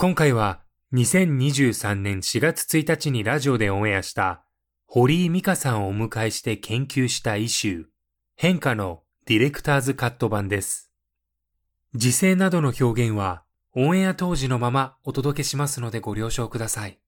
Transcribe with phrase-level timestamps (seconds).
[0.00, 0.60] 今回は
[0.94, 4.44] 2023年4月1日にラジオでオンエアした
[4.86, 7.84] 堀井美香さんをお迎えして研究したイシュー
[8.36, 10.92] 変化のディレクターズカット版です。
[11.96, 13.42] 時制などの表現は
[13.74, 17.00] オンエア当時のままお届けしますのでご了承ください。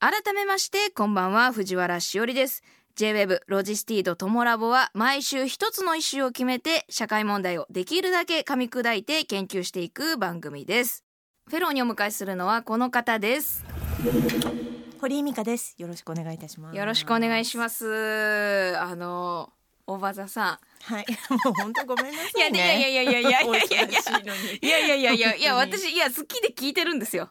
[0.00, 2.62] 改めましてこんばんは藤原しおりです
[2.94, 11.04] J-WAVE ロジスティードトモラボは毎週一つのイシューを決めて社会問題をできるだけ噛み砕いて研究していく番組です
[11.48, 13.64] フェローにお迎えするのはこの方です。
[15.00, 15.74] 堀井美香です。
[15.78, 16.76] よろしくお願いいたします。
[16.76, 18.76] よろしくお願いします。
[18.76, 19.50] あの
[19.86, 21.06] 大場座さはい、
[21.42, 22.58] もう本当ごめんなさいね。
[22.58, 25.10] いやいやいやいやいやいやいやいやいや。
[25.10, 27.30] いやいやいや私いや好きで聞いてるんですよ。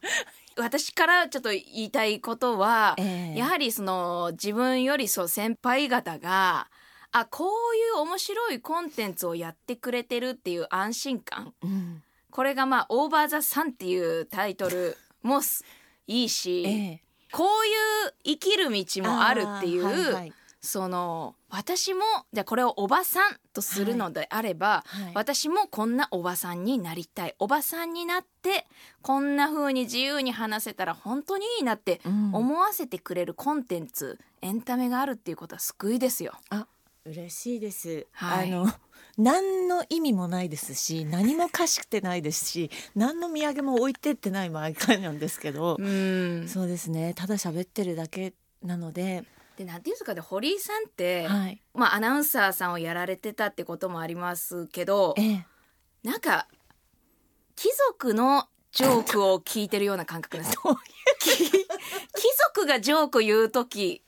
[0.55, 3.37] 私からちょっと言いたいことは、ええ。
[3.37, 6.71] やはりその自分よりそう先輩方が
[7.11, 11.53] あこういう面白いコンテンツをやってくれてるっていう安心感。
[11.61, 12.03] うん、
[12.37, 15.65] これがまあ「オーバー・ザ・サン」っていうタイトルもす
[16.05, 17.03] いいし、ええ。
[17.31, 22.01] こういう生きる道もあるっていう、はいはいその私も
[22.33, 27.35] じゃあこれをおばさんとするのであれば、はい私もこんなおばさんになりたい。
[27.39, 28.67] おばさんになって
[29.01, 32.35] こんな風に自由に話せたら本当にいいなってうん。
[32.35, 36.33] 思わせてくれるコンテンツエンタメがあるっていうことは救いですよ。
[37.07, 38.05] 嬉しいです。
[38.11, 38.67] はいあの
[39.17, 47.15] 何の意味もないですし、何もかしくてないですし、 何の土産も置いてってない毎回なんですけど、うんそうですね。
[47.15, 49.25] ただ喋ってるだけなので、
[49.57, 51.59] でなんていうんですかね堀井さんって、はい。
[51.73, 55.47] まあ、アナウンサーさんをやられてたってこともありますけどええ、
[56.03, 56.47] なんか
[57.55, 60.59] 貴族のジョークを聞いてるような感覚なんです
[61.33, 61.65] 貴
[62.53, 64.03] 族がジョーク言う時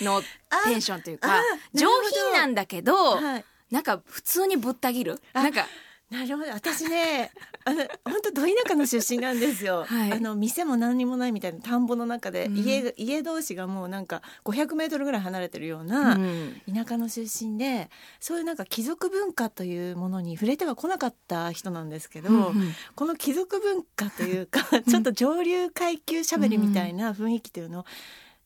[0.00, 0.22] の
[0.64, 1.40] テンションというか
[1.74, 3.44] 上品なんだけど、はい。
[3.70, 5.66] なんか普通にぶった切るあなんか
[6.10, 6.50] なるほど。
[6.50, 7.30] 私ね
[7.64, 10.12] あの本当ど田舎の出身なんですよ、はい。
[10.12, 12.56] あの店も何にもないみたいな田んぼの中で、うん。
[12.58, 16.60] 家が家同士がもうなんか500メートルぐらい離れてるようなうん。
[16.70, 17.88] 田舎の出身で、
[18.20, 27.84] そういうなんか貴族文化というものに触れてはこなかった人なんですけど、うんこの貴族文化というかちょっと上流階級しゃべりみたいな雰囲気というのを、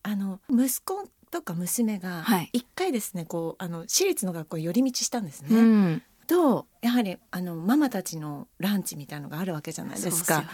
[0.05, 5.49] あの息子とか娘がはい一回ですねこうあの私立の学校に寄り道したんですね。
[5.51, 10.25] うんとやはりあのママたちのランチみたいのがあるわけじゃないですか。
[10.25, 10.47] すよね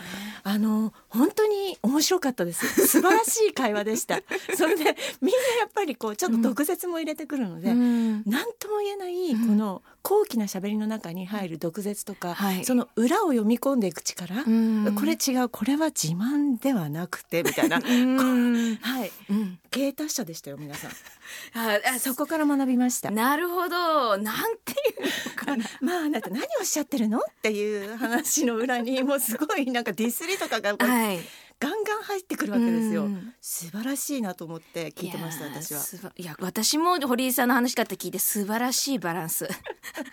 [0.45, 2.87] あの本当に面白かったです。
[2.87, 4.21] 素晴らしい会話でした。
[4.57, 17.79] それでみんなやっぱりこうちょっと毒舌も入れてくるので、うんなんとも言えないうんこの高貴な喋りの中に入る毒舌とか、はいその裏を読み込んでいく力、うんこれ違うこれは自慢ではなくてみたいな。
[17.83, 20.91] うんはい、うん芸達者でしたよ皆さん。
[21.55, 23.11] ああそこから学びました。
[23.11, 24.75] なるほどなんて
[25.81, 27.19] まああなた何おっしゃってるの？
[27.19, 31.21] っていう話の裏にもうすごいなんかディスりとかがはい。
[31.61, 33.05] ガンガン入ってくるわけですよ。
[33.05, 33.35] うん。
[33.41, 35.73] 素晴らしいなと思って聞いてました私
[36.05, 36.13] は。
[36.17, 39.49] いや私も堀井さんの話かって聞いて素晴らしいバランス、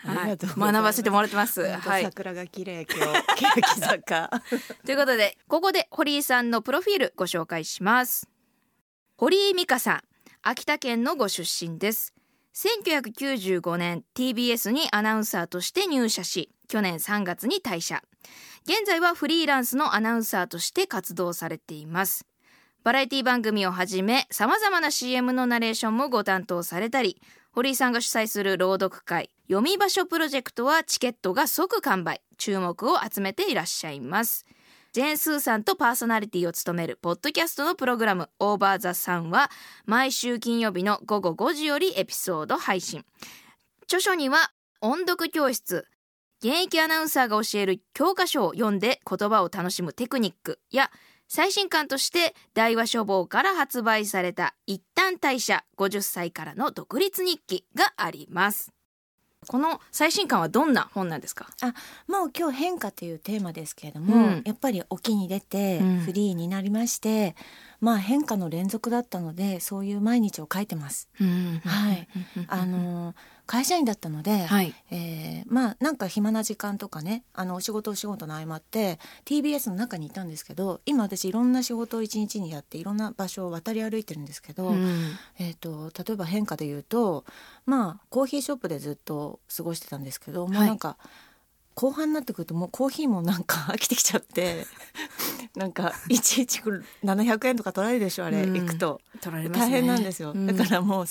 [0.06, 1.66] ありはい学ばせてもらってます。
[2.04, 3.62] 桜が綺麗今日。
[3.62, 4.30] 欅坂。
[4.86, 8.30] ということでここで堀井さんのプロフィールご紹介します。
[9.18, 10.02] 堀井美香さん
[10.44, 12.14] 秋田県のご出身です
[12.56, 18.04] 1995年 TBS にアナウンサーとして入社し去年3月に退社。
[18.64, 22.26] 現在はフリーランスのアナウンサーとして活動されています。
[22.84, 32.22] バラエティ番組をはじめ様々な CM のナレーションもご担当されたり堀井さんが主催する朗読会読み場所プロジェクトはチケットが即完売。
[32.40, 34.46] 注目を集めていらっしゃいます。
[34.92, 39.52] ジェーン・スーさんとパーソナリティを務めるポッドキャストのプログラム「オーバー・ザ・サン」は
[39.86, 43.06] 毎週金曜日の午後5時よりエピソード配信。
[43.84, 44.52] 著書には
[44.82, 45.88] 音読教室
[46.42, 50.90] 現役アナウンサーが教える教科書を読んで言葉を楽しむテクニックや
[51.28, 58.79] 最新刊として大和書房から発売された一旦退社50歳からの独立日記があります。
[59.48, 61.48] この最新刊はどんな本なんですか？
[62.08, 64.42] もう今日変化というテーマですけれども、うん。
[64.46, 66.00] やっぱり沖に出てうん。
[66.02, 67.36] フリーになりまして、
[67.80, 71.08] まあ変化の連続だったのでそういう毎日を書いてます。
[71.18, 72.08] はい。
[72.48, 73.16] あの
[73.50, 74.76] 会社員だったので、はい。
[74.92, 85.18] えーまあなんか暇な時間とかねあのお仕事お仕事の合間って TBS の中にいたんですけど今私いろんな仕事を一日にやっていろんな場所を渡り歩いてるんですけど、うん。
[85.40, 87.26] えー、と例えば変化で言うと
[87.66, 90.98] まあコーヒーショップでずっと過ごしてたんですけど、もうなんか
[91.80, 94.66] 後半になってくるともうコーヒーもなんか 飽きてきちゃって
[95.56, 99.00] なんかいちいち700円とか取られるでしょあれ、うん行くと。
[99.22, 99.66] 取られますね。
[99.66, 100.46] 大変なんですよ、うん。
[100.46, 101.06] だからもう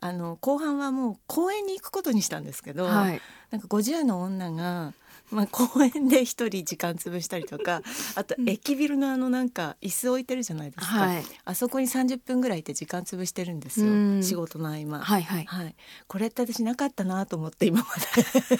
[0.00, 3.20] あの後半はもう公園に行くことにしたんですけど、はい。
[3.50, 4.94] なんか50の女が、
[5.30, 7.82] まあ、公園で一人時間潰したりとか
[8.14, 8.48] あとうん。
[8.48, 11.24] 駅ビルのあのなんか椅子置いてるじゃないですか、はい。
[11.44, 14.22] あそこに30分ぐらいいて時間潰してるんですよ、うん。
[14.22, 15.00] 仕事の合間。
[15.00, 15.44] はいはい。
[15.44, 15.74] はい、
[16.06, 17.86] これって私なかったなと思って今ま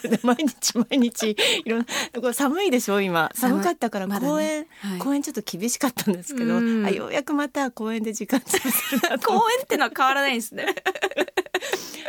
[0.02, 0.08] で。
[0.08, 1.86] で 毎日毎日いろんな
[2.20, 3.30] これ寒いでしょ今。
[3.34, 4.28] 寒かったからまだね。
[4.28, 4.98] 公園、はい。
[4.98, 6.86] 公園ちょっと厳しかったんですけど、うん。
[6.86, 10.66] あようやくまた公園で時間潰せるな 公園ってのは変わらないんですね。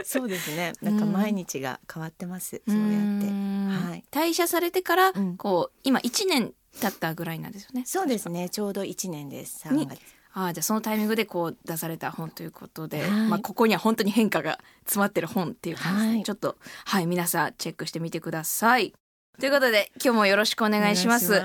[0.03, 0.73] そうですね。
[0.81, 2.89] なんか毎日が変わってます、そうやっ
[3.19, 3.27] て。
[3.27, 3.56] はい
[4.17, 5.37] 退社されてから、うん。
[5.37, 7.83] こう今1年経ったぐらいなんですよね。
[7.85, 8.49] そうですね。
[8.49, 9.71] ちょうど1年です。
[9.71, 9.99] に3月。
[10.33, 13.09] ああじゃあそのタイミングでこう出された本ということで、はい。
[13.27, 16.23] まあ、ここには本当に変化が詰まってる本っていう感じで、はい。
[16.23, 18.93] ちょっとはい皆さんチェックしてみてください。
[19.39, 21.43] ということで今日もよろしくお願いします。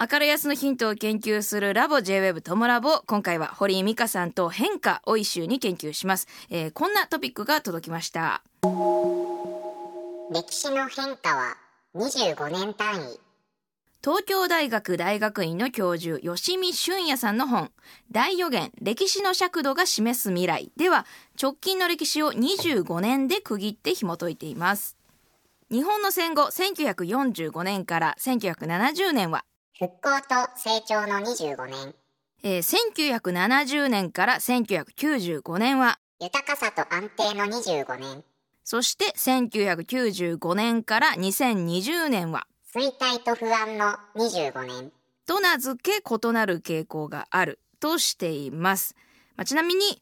[0.00, 3.02] 明るい安のヒントを研究するラボ JWEB トモラボ。
[3.06, 8.42] 今回は堀井美香さんと変化を一周に研究します、えーこんなトピックが届きました。
[10.30, 11.63] 歴史の変化は
[11.94, 13.20] 25年単位。
[14.02, 17.70] 東京大学大学院の教授吉見俊也さんの本
[18.12, 21.06] 「大予言歴史の尺度が示す未来」では
[21.40, 24.98] 直近の歴史を25年で区切って紐解いています。
[25.70, 29.44] 日本の戦後1945年から1970年は、
[29.78, 31.94] 復興と成長の25年。
[32.42, 38.24] えー1970年から1995年は豊かさと安定の25年
[38.64, 44.90] そして1995年から2020年は衰退と不安の25年
[45.26, 48.96] と名付け異なる傾向があるとしています。
[49.36, 50.00] まあ、ちなみに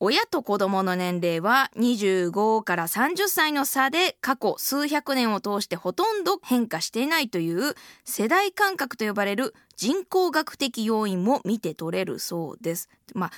[0.00, 7.74] 親と子供の年齢は25から30歳の差で過去数百年を通してほとんど変化していないという
[8.04, 12.88] 世代間隔と呼ばれる人口学的要因も見て取れるそうです。
[13.14, 13.30] まあ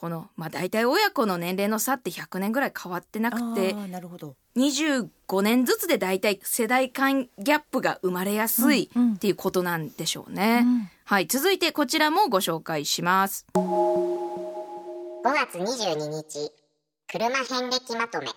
[0.00, 10.62] この、まあ、大体親子の年齢の差って100年ぐらい変わってなくてなるほど25年ずつで大体世代間ギャップが生まれやすいうんうんっていうことなんでしょうね。
[10.64, 13.44] うんはい、続いてこちらもご紹介します。
[13.54, 16.50] 5月22日
[17.06, 18.28] 車遍歴まとめ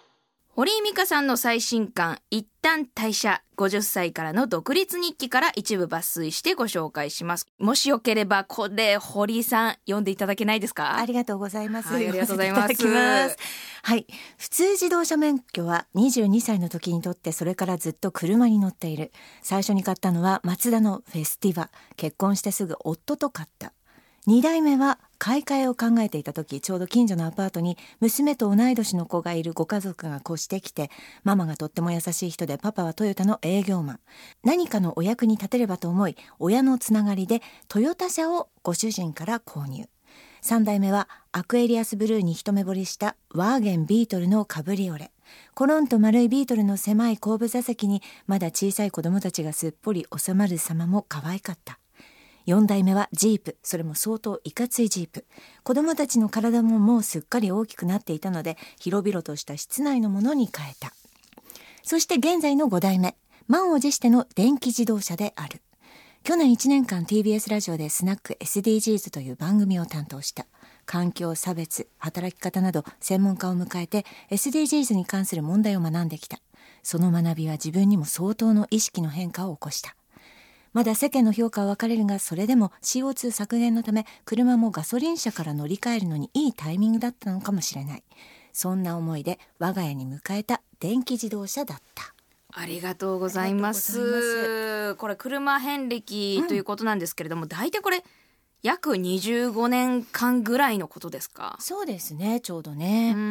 [0.55, 7.47] 堀井美香さんの最新刊一旦退社50歳からの独立日記から一部抜粋してご紹介します。
[7.57, 10.95] もしよければこれ堀井さん読んでいただけないですか？
[10.99, 11.91] ありがとうございます。
[11.91, 13.37] はいありがとうございます
[13.81, 14.05] はい。
[14.37, 19.11] 普通自動車免許は22歳の時に取ってそれからずっと車に乗っている。
[19.41, 21.71] 最初に買ったのはマツダのフェスティバ。
[21.97, 23.73] 結婚してすぐ夫と買った。
[24.25, 30.89] 2代目は買い替えを考えていた時ちょうど近所のアパートに娘と同い年の子がいるご家族が越してきて
[31.25, 33.99] ママがとっても優しい人でパパはトヨタの営業マン。
[34.41, 39.89] 何かのお役に立てればと思い親のつながりでトヨタ車をご主人から購入。
[40.41, 45.11] 3代目はアクエリアスブルーに一目惚れしたワーゲンビートルのカブリオレ
[45.53, 51.79] コロンと丸いビートルの狭い後部座席にまだ小さい子供たちがすっぽり収まる様も可愛かった。
[52.47, 53.57] 4代目はジープ。
[53.63, 55.25] それも相当いかついジープ。
[55.63, 60.93] 子供たちの体ももうすっかり大きくなっていたので広々とした室内のものに変えた。
[61.83, 63.15] そして現在の5代目。
[63.47, 65.61] 満を持しての電気自動車である。
[66.23, 70.45] 去年1年間 TBS ラジオでスナック SDGs という番組を担当した。
[70.85, 76.39] 環境差別働き方など専門家を迎えて SDGs に関する問題を学んできた。
[76.81, 79.95] その学びは自分にも相当の意識の変化を起こした。
[80.73, 88.03] まだ世間の評価は分かれるがそれでも CO2 削減のため車もガソリン車から乗り換えるのにいいタイミングだったのかもしれない。
[88.51, 92.13] そんな思いで我が家に迎えた電気自動車だった。
[92.55, 94.95] ありがとうございます。
[94.95, 98.03] これ車遍歴ということなんですけれども、大体これ
[98.61, 101.55] 約25年間ぐらいのことですか？
[101.59, 103.13] そうですねちょうどね。
[103.15, 103.21] うー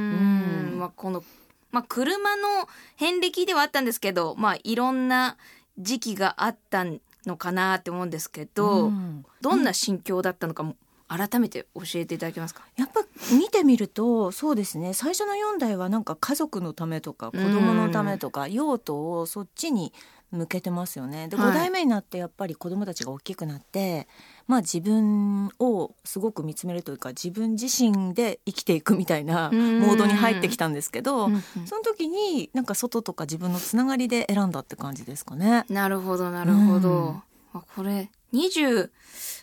[0.75, 0.79] ん。
[0.79, 1.23] まあ、この、
[1.71, 5.37] まあ、車の遍歴ではあったんですけど、まあ、いろんな
[5.79, 6.85] 時期があった
[7.27, 9.25] のかなって思うんですけど、うん。
[9.41, 10.77] どんな心境だったのかも
[11.09, 12.63] 改めて教えていただけますか？
[12.77, 13.03] やっぱ
[13.37, 14.95] 見てみるとそうですね。
[14.95, 19.93] 最初の4代はなんか家族のためとか子供のためとか用途をそっちに
[20.31, 21.29] 向けてますよね。
[21.29, 21.51] ではい。
[21.51, 24.09] 5代目になってやっぱり子供たちが大きくなって、
[24.47, 29.81] まあ自分をすごく見つめるというか自分自身で生きていくみたいなうん。
[29.81, 31.43] モードに入ってきたんですけど、うんうん。
[31.67, 35.65] その時になんか外とか自分のつながりで選んだって感じですかね。
[35.69, 37.23] なるほどなるほど、うん。
[37.55, 38.91] あこれ20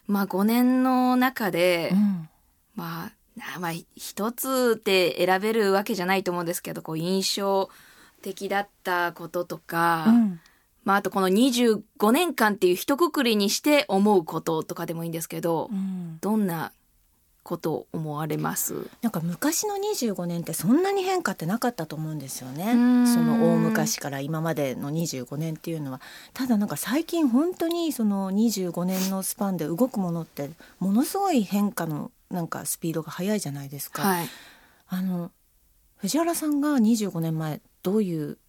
[0.08, 2.30] まあ5年の中で、うん。
[2.76, 7.70] まあなまあ一つで選べるわけじゃないと思うんですけどこう印象
[8.22, 10.42] 的だったこととか、うん
[10.90, 16.18] まああとこの25年間っていう一括りにして思うこととかでもいいんですけど、うん。
[16.20, 16.72] どんな
[17.44, 18.90] ことを思われます？
[19.04, 22.72] なんか昔の25年ってそんなに変化ってなかったと思うんですよね。
[22.74, 23.08] うん。
[23.08, 26.02] その大昔から今までの25年っていうのは。
[26.34, 34.28] ただなんか最近本当にその25年のスパンで動くものってものすごい変化のなんかスピードが速いじゃないですか、はい。
[34.88, 35.30] あの
[35.98, 38.40] 藤原さんが25年前どういう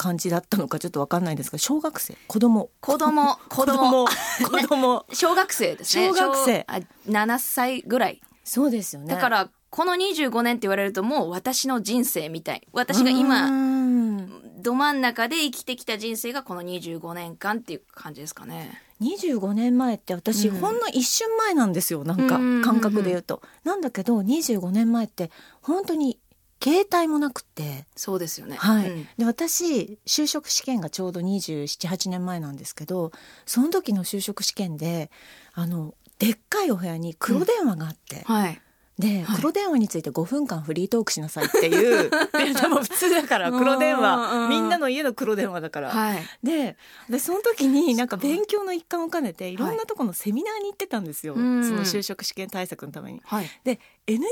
[0.00, 2.16] 感じだったのかちょっとわかんないんですが小学生？
[2.26, 2.70] 子供？
[2.80, 3.36] 子供。
[3.36, 3.76] 子 子供。
[3.76, 4.06] 供
[4.48, 5.04] 子供。
[5.12, 6.08] 小学生ですね。
[6.08, 6.64] 小学生。
[6.66, 8.22] 小あ7歳ぐらい。
[8.42, 9.14] そうですよね。
[9.14, 12.66] だからこの25年って言われるともう私の人生みたい。
[12.72, 14.62] 私が今うん。
[14.62, 18.80] ど真ん中で生きてきた人生がこの25年間っていう感じですかね。
[19.02, 20.60] 25年前って私、うん。
[20.60, 22.04] ほんの一瞬前なんですよ。
[22.04, 22.62] なんかうんうんうんうん。
[22.64, 23.42] 感覚で言うと。
[23.64, 25.30] なんだけど25年前って
[25.60, 26.18] 本当に
[26.62, 28.56] 携帯もなくて、そうですよね。
[28.56, 33.12] はいうんで私就職試験がちょうど278年前なんですけど
[33.46, 35.10] その時の就職試験で
[35.52, 38.60] あのでっかいお部屋に黒電話があって、はい。
[39.00, 45.90] で、はい黒電話について5分間フリートークしなさいっていうで でも普通だから黒電うん話みんなの家の黒電話だから。
[45.90, 46.22] はい。
[46.42, 46.76] で
[47.08, 53.22] でその時になんか勉強の一環を兼ねていろんなところのセミナーに行ってたんですよ、うんその就職試験対策のために。
[53.24, 53.50] はい。
[53.64, 54.28] で NTT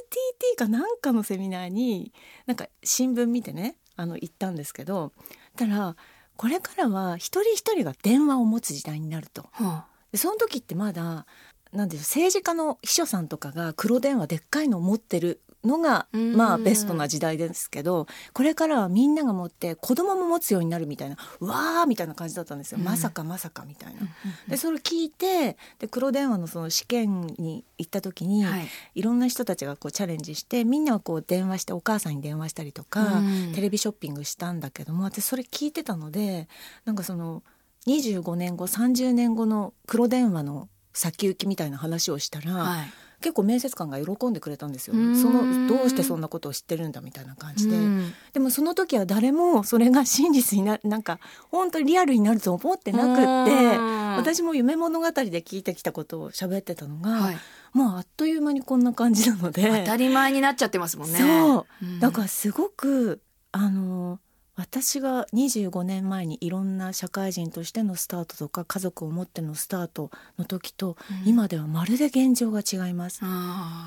[0.56, 2.12] かなんかのセミナーに
[2.46, 5.12] なんか新聞見てねあの行ったんですけど
[5.56, 5.96] たら
[6.36, 9.48] これからは一人一人が電話を持つ時代になると。
[9.52, 11.26] はでその時ってまだ
[11.72, 16.36] なんで政治家の秘書さんとかが黒電話でっかいのを持ってるのがうん。
[16.36, 22.84] まあベストな時代ですけどこれからはみんなが持って子供も持つようになるみたいなうわーみたいな感じだったんですよ、うん。
[22.84, 24.02] まさかまさかみたいな。
[24.02, 28.66] あでそれを聞いてで黒電話のその試験に行った時に、はい。
[28.94, 33.52] いろんな人たちがこうチャレンジしてみんなはこう電話してお母さんに電話したりとか、うん。
[33.52, 36.48] テレビショッピングしたんだけども私それ聞いてたので
[36.84, 37.42] なんかその
[37.86, 40.68] 25年後30年後の黒電話の
[40.98, 42.92] 先行きみたいな話をしたら、はい。
[43.20, 44.94] 結構面接官が喜んでくれたんですよ。
[44.94, 47.76] うんそのどうしてそんなことを知ってるんだみたいな感じで。
[47.76, 51.18] うんでもその時は誰もそれが真実にななんか
[51.50, 57.38] 本当にリアルになると思ってなくってうん私も夢物語で聞いてきたことを喋ってたのが、はい。
[57.72, 61.18] もうあっという間にこんな感じなので当たり前になっちゃってますもんね。
[61.18, 64.20] そううんだからすごくあの
[64.58, 71.28] 私が25年前にいろんな社会人としてのスタートとか家族を持ってのスタートの時と、うん。
[71.28, 73.20] 今ではまるで現状が違います。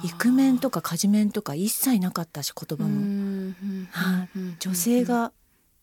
[0.05, 3.55] イクメンとか家事面とか一切なかったし言葉うも、ん
[3.91, 4.29] はい。
[4.33, 4.55] うん。
[4.59, 5.33] 女性が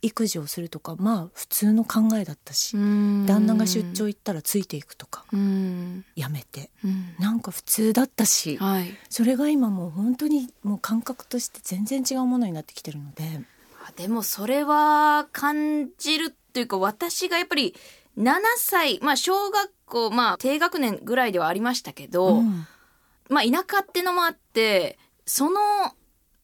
[0.00, 3.26] 育児をするとかまあ普通の考えだったし、うん。
[3.26, 6.07] 旦那が出張行ったらついていくとかうん。
[6.16, 6.71] やめて。
[6.83, 7.14] うん。
[7.18, 8.97] なんか普通だったし、はい。
[9.11, 13.42] それが今もう本当にもう感覚として全然違うものになってきてるので。
[13.88, 17.75] あでもそれは感じるっていうか私がやっぱり
[18.18, 22.66] 7歳まあ小学校まあ低学年ぐらいではありましたけど、うん。
[23.28, 25.61] まあ田舎ってのもあってその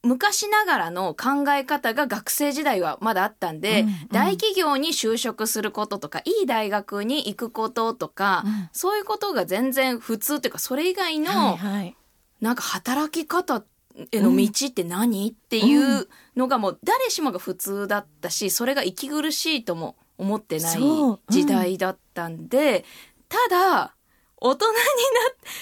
[0.02, 3.94] 昔ながらの考え方が学生時代はまだあったんで、うんうん。
[4.12, 8.68] 大企業に就職することとかいい大学に行くこととか、うん。
[8.72, 11.96] そういうことが全然普通っていうかそれ以外の、はいはい。
[12.40, 13.64] なんか働き方
[14.10, 20.80] への道って何、っていうのがもう誰しもが普通だったしそれが息苦しいとも思ってない
[21.28, 22.84] 時代だったんで、
[23.28, 23.94] ただ
[24.36, 24.82] 大人になっ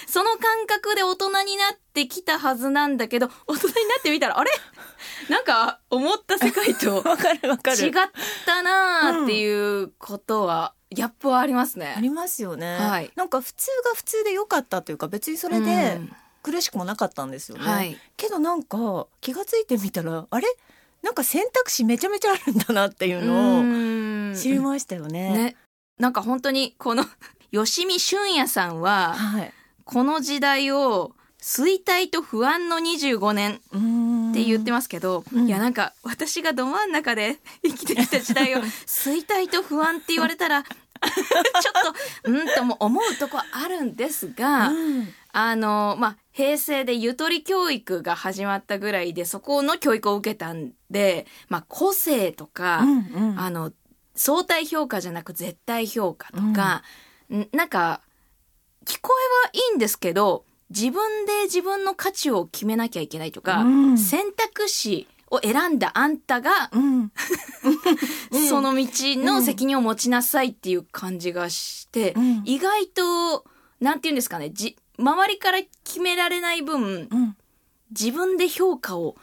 [0.07, 4.51] その感覚で大人になってきたはずなんだけど大人になってみたらあれ？
[5.29, 6.97] なんか思った世界と
[7.85, 7.93] 違っ
[8.45, 11.93] たなーっていうことは、ギャップはありますね。
[11.95, 13.11] ありますよね、はい。
[13.15, 17.97] なんか普通が普通で良かったというか別にそれでうん苦しくもなかったんですよね、はい。
[18.15, 20.47] けどなんか気がついてみたらあれ？
[21.01, 24.35] なんか選択肢めちゃめちゃあるんだなっていうのをうん。
[24.35, 25.55] 知りましたよね、ね、
[25.99, 27.05] なんか本当にこの
[27.51, 29.53] 吉見俊也さんははい。
[29.85, 33.55] この時代を衰退と不安の25年
[34.31, 35.47] って言ってますけど、うん。
[35.47, 40.69] いやなんか私がど真ん中で 生きてきた時代を衰退と不安って言われたら と
[42.23, 45.13] うんとも思うとこあるんですが、うん。
[45.33, 53.39] あのまあ平成でゆとり教育が始まったぐらいでそこの教育を受けたんで、まあ、個性とか、うんうん。
[53.39, 53.71] あの
[54.15, 56.83] 相対評価じゃなく絶対評価とか、
[57.29, 57.47] ん。
[57.51, 58.01] なんか
[58.85, 59.13] 聞こ
[59.45, 63.97] えはいいんですけど自分で自分の価値を決めなきゃいけないとか、うん。
[63.97, 67.11] 選択肢を選んだあんたが、うん。
[68.49, 72.41] その道の責任を持ちなさいっていう感じがして、うん。
[72.45, 73.45] 意外と
[73.83, 77.37] なんて言うんですかねじ周りから決められない分うん。
[77.89, 79.15] 自分で評価を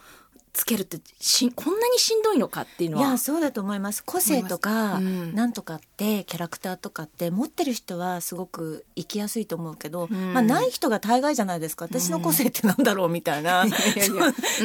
[0.53, 4.03] つけるってしこんなにしんどいのかっていうのはいやそうだと思います。
[4.03, 5.33] 個性とか、うん。
[5.33, 10.33] なんとかってキャラクターとかって持ってる人はすごく生きやすいと思うけど、うん。
[10.33, 11.85] まあない人が大概じゃないですか。
[11.85, 13.65] 私の個性ってなんだろうみたいな、
[14.05, 14.13] そ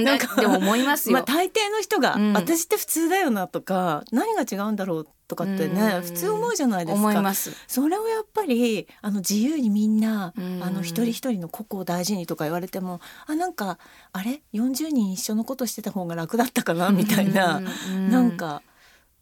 [0.00, 2.32] うなんかでも思いますよ、まあ大抵の人が、うん。
[2.32, 6.02] 私って普通だよなとか何が違うんだろうとかってね、うん。
[6.02, 7.00] 普通思うじゃないですか。
[7.00, 7.52] 思います。
[7.66, 10.62] それをやっぱりあの自由にみんな、うん。
[10.62, 13.78] あの一人一人の個々を大事にとか言われてもあなんか
[14.12, 16.90] あれ？40人一緒のことしてた方が楽だったかな？
[16.90, 18.10] みたいな、うん。
[18.10, 18.62] なんか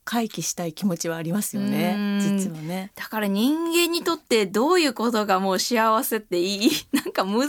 [0.04, 2.20] 回帰したい気持ちはありますよね、うん。
[2.20, 2.92] 実はね。
[2.94, 6.70] だから人間にとってどういうことがもう幸せっていい？
[6.92, 7.48] なんか難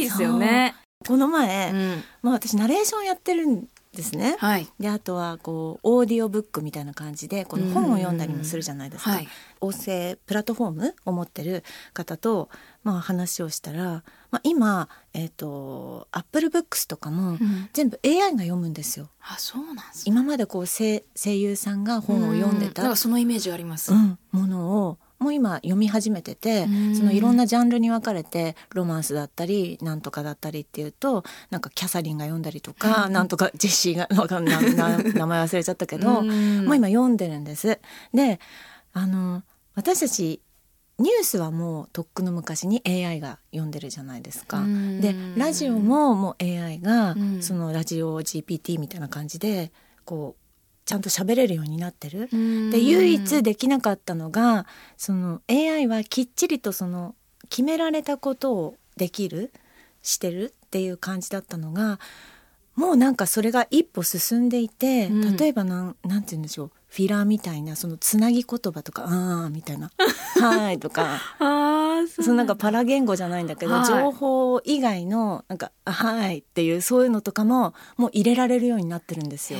[0.00, 0.74] いですよね。
[1.06, 2.04] この前、うん。
[2.22, 3.68] まあ私ナレーションやってるん
[3.98, 4.36] ですね。
[4.38, 4.68] はい。
[4.78, 9.10] であとはこうオーディオブックみたいな感じでこの本を読んだりもするじゃないですか。
[9.10, 9.28] はい。
[9.60, 12.48] 音声プラットフォームを持ってる方と、
[12.84, 19.10] まあ、話をしたら、まあ、今、えー、と Apple Books とかもうん全部 AI が読むんですよ。
[19.20, 20.02] あ、そうなんですね。
[20.06, 23.92] 今までこう声声優さんが本を読んでたうなんかそのイメージあります。
[23.92, 26.94] うんものをもう今読み始めててうん。
[26.96, 36.64] そのいろんなジャンルに分かれてロマンスだったりなんとかだったりっていうとなんかキャサリンが読んだりとかなんとかジェシーがわかんな名前忘れちゃったけどうん。
[36.66, 37.80] もう今読んでるんです。
[38.14, 38.40] で
[38.92, 39.42] あの
[39.74, 40.40] 私たち
[40.98, 44.58] ニュースはもうとっくの昔に AI が読んでるじゃないですか。
[44.58, 45.00] うん。
[45.00, 47.42] でラジオももう AI がうん。
[47.42, 49.72] そのラジオ GPT みたいな感じで
[50.04, 50.47] こう
[50.88, 52.30] ちゃんと喋れるようになってる。
[52.32, 57.14] うんで唯一できなかったのがその AI はきっちりとその
[57.50, 59.52] 決められたことをできる
[60.00, 62.00] してるっていう感じだったのが
[62.74, 69.90] もうなんかそれが一歩進んでいて、うん例えばなんなんて言うんでしょうフィラーみたいなそのつなぎ言葉とか「あー」みたいな
[70.40, 71.20] 「はい」とか。
[71.38, 79.58] ああ、そのなんかパラ言語じゃないんだけど、はい情報以外のなんか「あはい」っていうそういうのとかももう入れられるようになってるんですよ。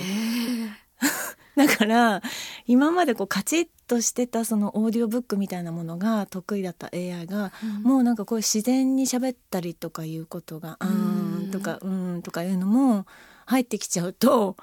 [1.56, 2.22] だから
[2.66, 13.06] 今までこうカチッとしてたそのオーディオブックみたいなものが得意だった AI が、もうなんかこう自然に喋ったりとかいうことが「うーん」とか「うーん」とかいうのも
[13.46, 14.56] 入ってきちゃうと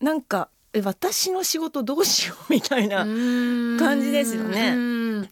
[0.00, 2.98] なんかえ私の仕事どうしようみたいな。
[2.98, 5.30] 感感じですよね。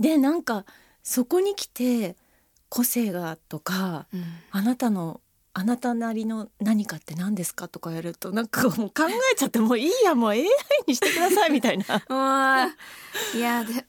[0.00, 0.64] でなんか
[1.02, 2.16] そこに来て
[2.68, 4.06] 個性がとか
[4.50, 5.20] あなたの
[5.56, 10.46] あなたなりの何かって何ですかとかやるとなんかもう考えちゃってもういいやもう AI
[10.88, 11.84] にしてくださいみたいな。
[13.34, 13.86] いやで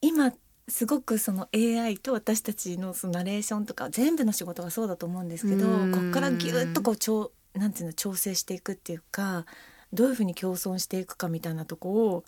[0.00, 0.32] 今
[0.66, 5.92] すごくその AI と私たちのそのナレーションとか全部の仕事がそうだと思うんですけどうん。
[5.92, 9.46] こっからギュッとこう調なんていうの調整していくっていうか
[9.92, 12.24] どういうふうに共存していくかみたいなとこを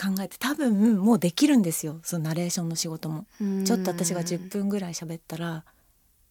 [0.00, 3.26] 考えて多分もうできるんですよそのナレーションの仕事も。
[3.64, 5.64] ちょっと私が10分ぐらい喋ったら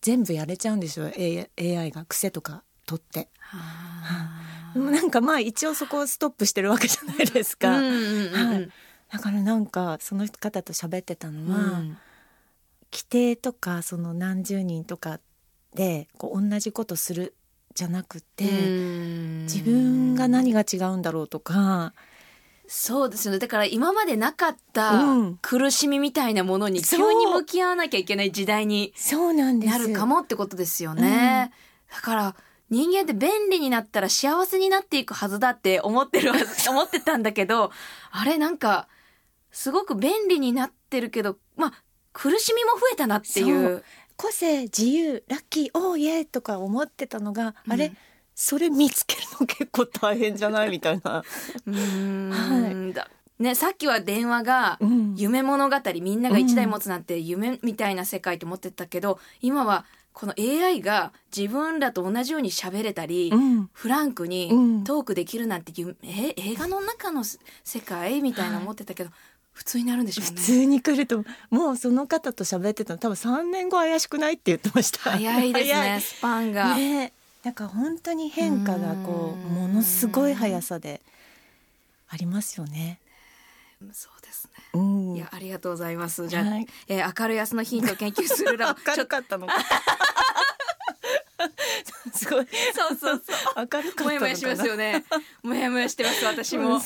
[0.02, 1.12] 全部やれちゃうんですよ。
[1.58, 3.30] AI が癖とか取って。
[4.74, 7.82] でもなんかまあ一応そこをストップしてるわけじゃないですか。
[9.10, 11.98] だからなんかその方と喋ってたのは、うん。
[12.92, 15.20] 規定とかその何十人とか
[15.74, 17.36] でこう同じことする
[17.74, 19.42] じゃなくて、うん。
[19.44, 21.94] 自分が何が違うんだろうとか、
[22.68, 23.40] そうですよね。
[23.40, 25.40] だから今までなかっうたん。
[25.42, 28.94] 苦しみみたいなものに急に向き合わなきゃいけない時代に
[29.64, 31.52] なるかもってことですよね、
[31.94, 32.36] だから
[32.70, 36.32] 人間って便利になったら幸せになっていくはずだって思ってる
[36.70, 37.72] 思ってたんだけど
[38.12, 38.88] あれなんか
[39.52, 41.74] すごく便利になってるけどまあ
[42.12, 43.84] 苦しみも増えたなっていう。
[44.18, 47.74] 個性自由ラッキーオーイエーとか思ってたのが、うん。
[47.74, 47.94] あれ
[48.40, 50.70] それ見つけるの結構大変じゃない？
[50.70, 51.24] みたいな。
[51.66, 51.76] うー
[52.90, 52.94] ん。
[52.94, 55.16] だね、さっきは電話がうん。
[55.18, 63.70] 夢物語みんなが一台持つなんて夢みたいな世界と思ってたけど今はこの AI が自分らと同じように喋れたり、うん。
[63.74, 64.84] フランクにうん。
[64.84, 68.22] トークできるなんて夢え映画の中の世世界？
[68.22, 69.10] みたいな思ってたけど、
[69.52, 70.32] 普通になるんでしょうね。
[70.36, 75.10] 普通に来るともうその方と喋ってたの多分3年後怪しくないって言ってました。
[75.10, 76.76] 早いです 早ねスパンが。
[76.76, 77.14] ね
[77.48, 79.56] なんか本当に変化がこううん。
[79.56, 81.00] ものすごい速さで
[82.10, 83.00] ありますよね。
[83.94, 84.52] そうですね。
[84.74, 85.16] うん。
[85.16, 86.28] いやありがとうございます。
[86.28, 86.68] じゃあ、はい。
[86.90, 89.54] えー明るい明日のヒントを研究するラボ 明るかったのか
[92.14, 95.04] すごいそうそうそう明るかったのかなもやもやしますよね。
[95.44, 96.80] もやもやしてます、私も。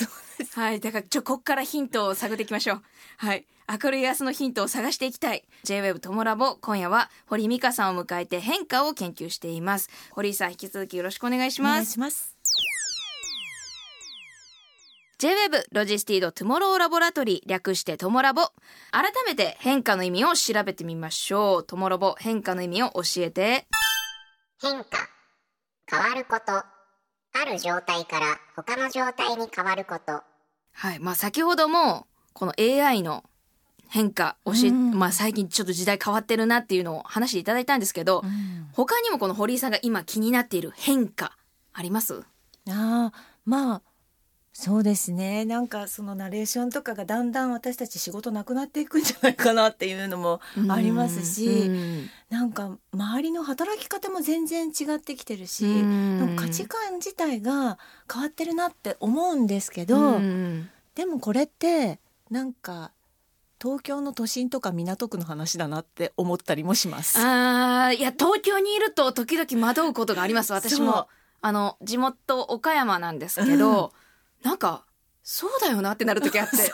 [0.55, 0.79] はい。
[0.79, 2.81] だから、ちょ、こっからヒントを探っていきましょう。
[3.17, 3.45] はい。
[3.84, 5.45] 明るい明日のヒントを探していきたい。
[5.63, 9.89] J-Web ともラボ、今夜は堀美香さんを迎えて変化を研究しています。
[10.12, 11.91] 堀井さん、引き続きよろしくお願いしお願います。
[11.93, 12.38] します。
[15.19, 18.41] J-Web ロジスティードトゥモローラボラトリー略してトモラボ。
[18.89, 21.63] 改めて変化の意味を調べてみましょう。
[21.63, 23.67] トモラボ変化の意味を教えて。
[24.60, 25.11] 変化。
[25.91, 26.54] 変わること。
[26.54, 30.21] ある状態から他の状態に変わること。
[30.73, 30.99] はい。
[30.99, 33.25] まあ先ほども、この AI の
[33.89, 38.23] 変化、教え、うんまあ最近ちょっと時代変わってるなっていうのを話していただいたんですけど、
[38.73, 41.38] 他にもこの堀井さんが今気になっている変化、
[41.73, 42.21] あります？
[42.69, 43.82] ああまあ
[44.54, 45.46] そうですね。
[45.46, 52.10] なんかそのナレーションとかがだんだん私たち仕事なくなっていくんじゃないかなっていうのもありますし、うん。
[52.30, 55.68] なんか周りの働き方も全然違ってきてるし、う
[56.34, 56.36] ん。
[56.36, 57.80] 価値観自体が
[58.12, 60.70] 変わってるなって思うんですけど、うん。
[60.96, 62.92] でもこれってなんか
[63.62, 67.20] 東京の都心とか港区の話だなって思ったりもします。
[67.20, 71.08] ああ、いや、東京にいると時々惑うことがあります、私も。
[71.42, 73.94] あの、地元岡山なんですけど、
[74.43, 74.86] なんか、
[75.23, 76.58] そうだよなってなる時あって。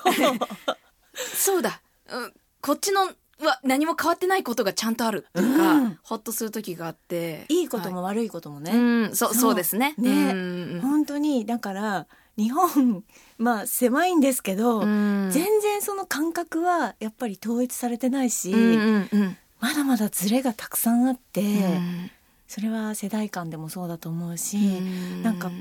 [1.36, 1.62] そう。
[1.62, 2.34] だ、うん。
[2.62, 6.00] こっちのは何も変わってないことがちゃんとあるっていうか、うん。
[6.02, 7.46] ほっとする時があって。
[7.50, 9.94] いいことも悪いこともね、うん、そう、そうですね。
[9.98, 10.32] ね。
[10.32, 10.80] うん。
[10.82, 13.04] 本当にだから日本
[13.38, 15.30] まあ狭いんですけど、うん。
[15.32, 19.38] 全然その感覚はやっぱり統一されてないし、うんうんうん。
[19.60, 22.12] まだまだズレがたくさんあって、うん。
[22.48, 25.24] それは世代間でもそうだと思うし、うん。
[25.24, 25.52] なんか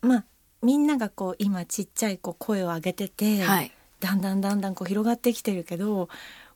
[0.00, 0.24] まあ
[0.62, 3.72] みんながこう今ちっちゃいこう声を上げてて、はい。
[4.00, 6.08] だんだんだんだんこう広がってきてるけど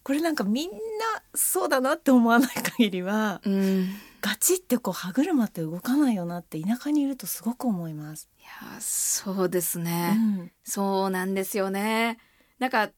[0.02, 0.76] これなんかみんな
[1.32, 3.88] そうだなって思わない限りはうん。
[4.20, 8.28] ガチってこう歯車って動かないよなって田舎にいるとすごく思います。
[8.40, 10.14] いや、そうですうね。
[10.14, 12.18] んそうなんですよね。
[12.58, 12.90] なんか、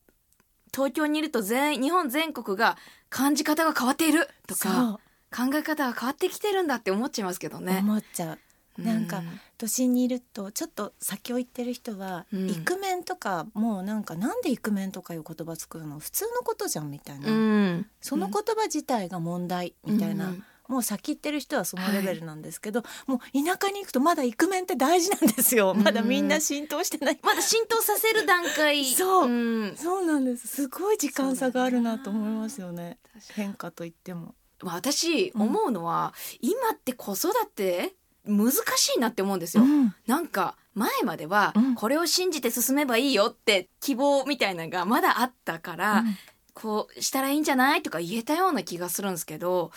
[0.72, 2.78] 東京にいると全、日本全国が
[3.10, 7.80] 感じ方が変わっているとか、考え方が変わってきてるんだって思っちゃいますけどね。
[7.82, 8.38] 思っちゃう。
[8.78, 9.40] なんかうん。
[9.58, 12.48] 都心にいるとちょっと先を行ってる人は、うん。
[12.48, 15.98] イクメンとかもうなんかなんでイクメンとかいう言葉作るの？
[15.98, 17.86] 普通のことじゃんみたいな、うん。
[18.00, 20.44] その言葉自体が問題みたいな、うん。
[20.68, 25.74] もう先行ってる人はそのレベルなんですけど、もう田舎に行くとまだイクメンって大事なんですよ。
[25.74, 28.84] まだみんな浸透してない、まだ浸透させる段階。
[28.92, 29.28] そう。
[29.30, 29.76] うん。
[29.76, 30.46] そうなんです。
[30.46, 32.98] すごい時間差があるなと思いますよね。
[33.30, 34.34] 変化といっても。
[34.60, 37.94] まあ私、思うのは、今って子育て
[38.28, 39.64] 難しいなって思うんですよ。
[39.64, 39.94] うん。
[40.06, 41.74] なんか前まではうん。
[41.74, 46.16] これを信じて進めばいいよって希望みたいなのがまだあったから、うん。
[46.54, 49.70] こうしたらいいんじゃないとか言えたような気がするんですけど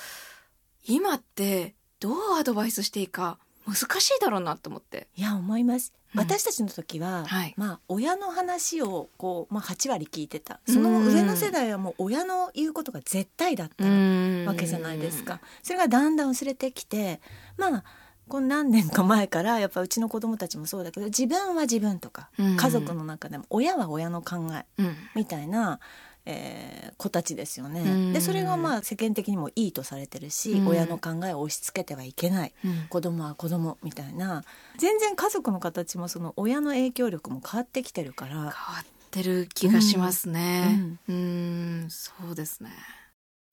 [0.88, 3.38] 今ってどうアドバイスしていいか
[3.68, 5.08] 難しいだろうなと思って。
[5.16, 6.20] いや思います、うん。
[6.20, 7.54] 私たちの時は、はい。
[7.56, 10.60] まあ親の話をこう、まあ、8割聞いてた。
[10.68, 15.40] その上の世代はもう親の言うことが絶対だったわけじゃないですか。
[15.62, 17.22] それがだんだん薄れてきて
[17.58, 17.84] まあ
[18.32, 25.82] この何年か前からやっぱうちの子供たちもそうだけど自分は自分とか、うん家族の中でも親は親の考えうんみたいな、
[26.26, 27.82] えー子たちですよね。
[27.82, 32.54] うんでそれがまあ世間的にもいいとされてるし、うん親の考えを押し付けてはいけない。
[32.64, 34.46] うん子供は子供みたいな
[34.78, 40.98] 全然家族の形もその親の影響力も変わってきてるから変わってる気がしますね。
[41.10, 42.72] うん、そうですね。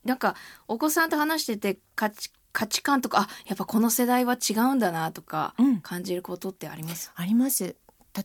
[0.05, 0.37] なんか
[0.69, 5.80] お子さんと話してて価値価値観とかあやっぱこの世代は違うんだなとかうん。
[5.80, 7.12] 感じることってあります？
[7.14, 7.76] あります。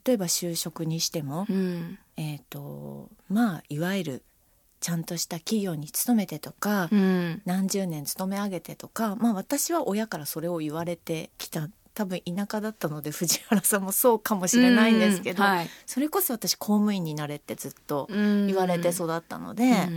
[0.05, 4.23] 例えば就職にしても、うん、えっ、とまあいわゆる
[4.79, 11.69] ちゃんとした企業に勤めてとか、うん、何十年勤め上げてとかまあ私は親からそれを言われてきた。
[11.95, 15.49] 多分田舎だったので 藤原さんもそうかもしれないんですけど、うん。
[15.49, 19.89] はい、それこそ私公務員になれってずっと言言われて育ったので、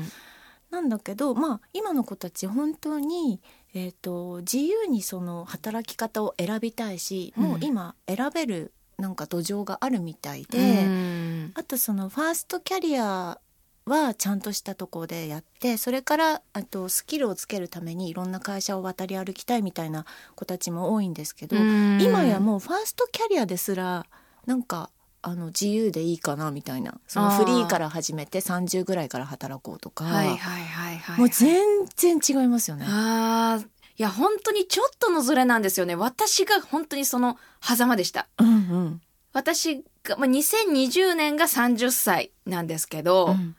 [0.70, 3.40] なんだけどまあ今の子たち本当に、
[3.74, 7.44] えー、と自由にその働き方を選びたいし、うん。
[7.44, 11.52] もう今選べるなんか土壌があるみたいで、うん。
[11.55, 13.38] あとそのファーストキャリア
[13.85, 22.00] はちゃんとしたところでやってそれからあとスキルをつけるためにいろんな会社を渡り歩きたいみたいな子たちも多いんですけど、うん。
[22.02, 24.07] 今やもうファーストキャリアですら
[24.46, 24.90] なんか
[25.22, 31.18] あの自由でいいかなみたいなそのフリーから始めて30ぐらいから働こうとか、はいはいはいはい。
[31.18, 32.87] もう全然違いますよね。
[32.88, 33.64] ああ、
[33.98, 35.94] いや本当にちょっとのズレなんですよね。
[35.94, 38.29] 私が本当にその狭間でした。
[38.38, 39.00] うんうん
[39.33, 43.57] 私が、まあ、2020年が30歳なんですけど、うん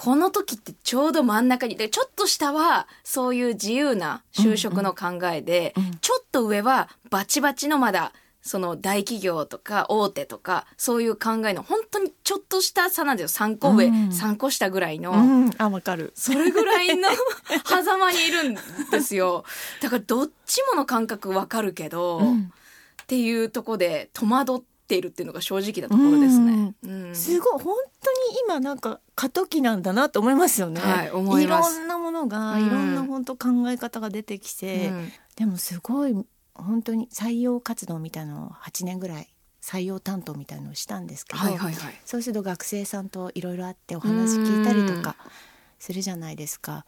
[0.00, 13.46] この時ってちょうど真ん中にでちょっと下はそういう自由な就職の考えで、うんうんちょっと上はバチバチのまだその大企業とか大手とかそういう考えの本当にちょっとした差なんですよ。
[13.46, 14.08] 3個上、うん。
[14.08, 15.12] 3個下ぐらいの。
[15.12, 16.12] うん、あわかる。
[16.14, 17.08] それぐらいの
[17.66, 18.54] 狭間にいるん
[18.90, 19.44] ですよ。
[19.80, 22.52] だからどっちもの感覚わかるけど、うん。
[23.02, 26.74] っていうとこで戸惑っているっていうのが正直なところですね。
[26.82, 27.62] うんすごい。
[27.62, 30.80] 本当に今なんか過渡期なんだなと思いますよね。
[30.80, 31.78] はい思います。
[31.78, 35.12] ろんなものが、うんいろんな本当考え方が出てきて、うん。
[35.36, 36.14] でもすごい
[36.58, 42.00] 本当に採用活動みたいなのを8年ぐらい採用担当みたいのをしたんですけど、はいはいはい。
[42.04, 45.16] そうすると学生さんといろいろあってお話聞いたりとか
[45.78, 46.84] するじゃないですか。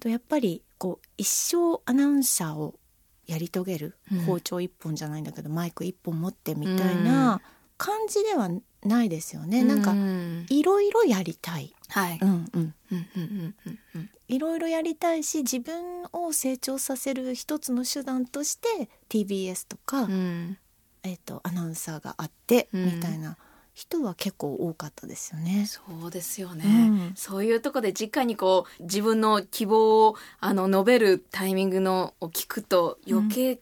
[0.00, 2.78] とやっぱりこう一生アナウンサーを
[3.26, 7.40] やり遂げる、うん包丁一本じゃないんだけどマイク一本持ってみたいな
[7.76, 8.48] 感じでは
[8.84, 9.62] ないですよね。
[9.62, 11.74] なんかうんいろいろやりたい。
[11.88, 12.18] はい。
[12.20, 12.42] うんうん。
[12.52, 20.58] うんうんうんうんうんいろいろやりたいし自分を成長させる一つの手段として TBS とか、うん
[21.02, 23.36] えっとアナウンサーがあって、うんみたいな
[23.72, 25.66] 人は結構多かったですよね。
[25.66, 33.60] そうですよね、うんそういうとこで直にこう自分の希望をあの述べるタイミングのを聞くと余計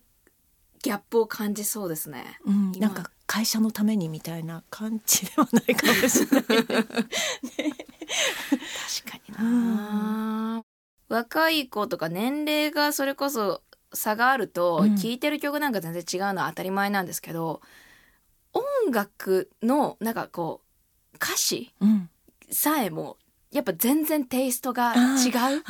[0.83, 2.39] ギャップを感じそうですね。
[2.45, 6.45] うん、今なんか会社のためにみたいな感じではないかもしれない。
[6.45, 6.67] 確
[9.11, 10.63] かにな、
[11.09, 13.63] 若い子とか年齢がそれこそ
[13.93, 14.97] 差があるとうん。
[14.97, 17.61] 聴いてる曲なんか全然違うのは当たり前なんですけど、
[18.53, 18.63] 音
[18.93, 20.63] 楽のなんかこ
[21.13, 22.11] う歌詞うん、
[22.51, 23.17] さえも
[23.53, 25.63] やっぱ全然テイストが違う。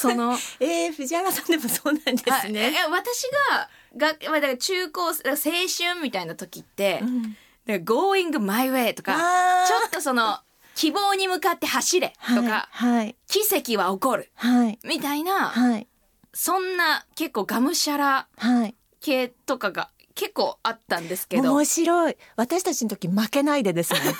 [0.00, 2.72] その えー、藤原さんでもそうなんですね。
[2.72, 9.16] や私がが、まあ、だから中高青春みたいな時ってう、ん、だから Going My Way とか
[9.66, 10.38] ちょっとその
[10.74, 14.30] 希望に向かって走れとか、はい、はい、奇跡は起こる。
[14.34, 15.86] はい、みたいな、はい、
[16.32, 18.74] そんな結構がむしゃらはい。
[19.00, 22.16] 系とかが結構あったんですけど面白い。
[22.36, 23.98] 私たちの時負けないでですね。
[24.14, 24.16] 負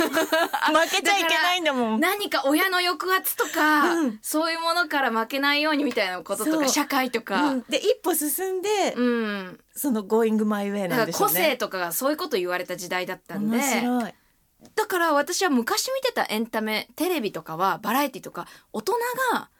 [0.90, 2.00] けちゃいけないんだもん。
[2.00, 11.34] 何か親の抑圧とか、うんそういうものから負けないようにみたいなこととか社会とうかん、で一歩進んで、うん、その Going My Way だからなんでしょうね。
[11.34, 14.14] 個性とかがそういうこと言われた時代だったんで面白い。
[14.74, 18.94] だから私は昔見てたエンタメテレビとかはバラエティとか大人
[19.32, 19.50] が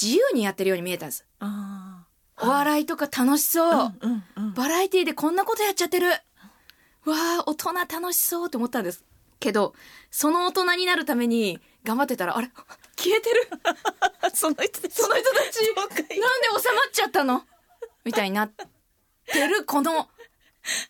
[0.00, 1.93] 自由にやってるように見えたんですあ
[2.40, 4.54] お笑いとか楽しそう、あ、うん、うん、うん。
[4.54, 6.08] バラエティでこんなことやっちゃってる。
[6.08, 9.04] わあ大人楽しそうって思ったんです。
[9.40, 9.74] けど
[10.10, 12.48] その大人になるために頑張ってたらあれ？
[12.96, 13.48] 消えてる。
[14.34, 14.94] その人たち。
[14.94, 15.74] その人たち。
[15.74, 17.44] なんで収まっちゃったの？
[18.04, 18.52] みたいになっ
[19.26, 19.64] てる。
[19.64, 20.08] この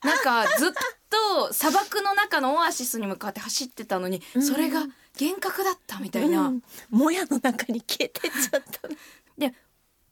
[0.04, 0.72] なんかずっ
[1.10, 4.42] と砂漠の中のオアシスに向かって走ってたのにうん。
[4.42, 4.86] それが
[5.20, 6.62] 幻覚だったみたいな、うん。
[6.90, 8.86] もやの中に消えてっちゃった。
[8.88, 8.94] の。
[9.36, 9.54] で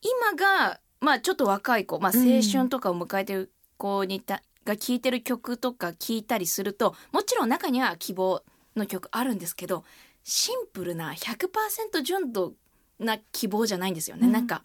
[0.01, 8.43] 今がまあちょっと若い子、まあ、青春とかを迎えてる子にた、が聴いてる曲とか聴いたりするともちろん中には希望
[8.77, 9.85] の曲あるんですけど
[10.23, 12.53] シンプルな100%純度
[13.01, 14.33] な希望じゃないんですよね、うん。
[14.33, 14.63] なんか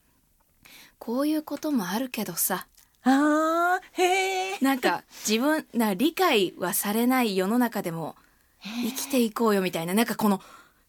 [1.00, 2.68] こういうこともあるけどさ。
[3.04, 4.58] ああ、へえ。
[4.62, 8.16] なんか自分な理解はされない世の中でも
[8.62, 9.94] 生きていこうよみたいな。
[9.94, 10.42] なんかこの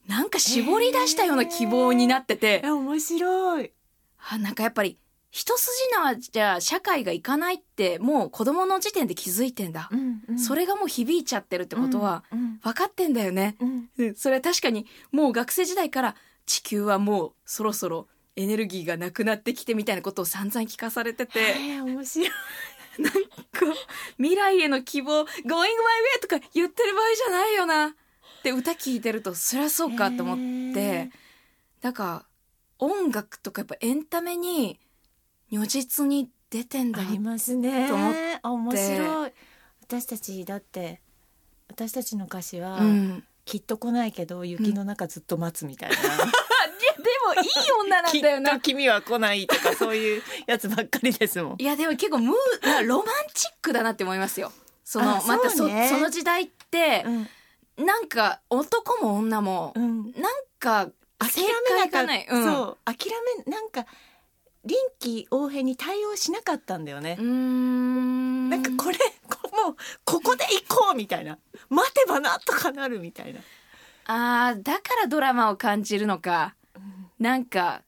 [0.07, 3.73] なんか絞り出したような希望になってて、え面白い。
[4.31, 4.99] あなんかやっぱり
[5.31, 10.39] 一筋縄じゃ社会がいかないってもう子供の時点で気づいてんだ、ん、うん。
[10.39, 16.15] それがもう響いちゃってるってことはうん、分かってんだよね、うん、うんそれは確かにもう学生時代から
[16.47, 21.41] 地球はもうそろそろエネルギーがなくなってきてみたいなことを散々聞かされてて。
[21.41, 22.31] えー面白い。
[22.99, 23.75] こう
[24.17, 27.93] 未来への希望「Going my way」とか言ってる場合じゃないよなっ
[28.43, 30.37] て歌聞いてるとそりゃそうかと思っ
[30.75, 31.11] て、へー
[31.81, 32.27] だから
[32.79, 34.81] 音楽とかやっぱエンタメに
[35.51, 37.89] 如実に出てんだありますね。
[37.89, 39.33] と思っあ面白い。
[39.83, 41.01] 私たちだって
[41.69, 45.97] 私たちの歌詞は、うん、きっと来ないけど雪の中ずっと待つみたいな。
[45.97, 47.03] いやで
[47.35, 48.55] もいい女なんだよな。
[48.55, 51.57] と君は来ないとかそういうやつばっかりですもん。
[51.59, 54.53] いやでも結構ムーなロマンチックだなって思いますよ。
[54.85, 62.79] そのあまたそそうねその時代ってう、ん、なんか男も女も、うん、なんか諦めなかった、うん、そう。
[62.85, 63.11] 諦
[63.47, 63.87] めなんか
[64.65, 67.15] 臨機応変に対応しなかったんだよね。
[67.15, 68.51] ん。
[68.51, 71.39] なんかこれこもうここで行こうみたいな。
[71.69, 73.41] 待てばなんとかなるみたいな。
[74.07, 76.55] あーだからドラマを感じるのか。
[77.19, 77.83] なんか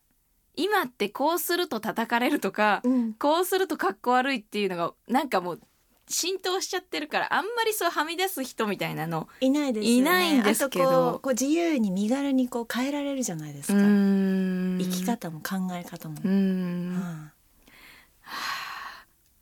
[0.56, 3.14] 今ってこうすると叩かれるとか、うん。
[3.14, 5.60] こうするとかっこ悪いっていうのがなんかもう
[6.08, 9.98] 浸透しちゃってるからあんまりそうはみ出す人みたいなのいないですよね。
[9.98, 11.20] いないんですけど。
[11.22, 13.78] こう自由に身軽にこう変えられるじゃないですか、
[15.00, 17.32] き方も考え方も、ううんん